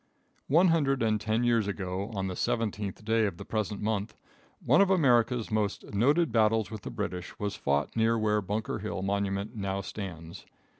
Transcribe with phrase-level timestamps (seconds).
[0.47, 4.17] One hundred and ten years ago, on the 17th day of the present month,
[4.59, 9.03] one of America's most noted battles with the British was fought near where Bunker Hill
[9.03, 10.47] monument now stands.